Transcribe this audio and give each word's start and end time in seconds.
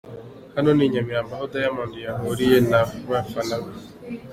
Hano 0.55 0.69
ni 0.73 0.83
i 0.87 0.91
Nyamirambo 0.93 1.31
aho 1.35 1.45
Diamond 1.53 1.93
yahuriye 2.05 2.57
n'abafana 2.69 3.55
be. 3.63 3.71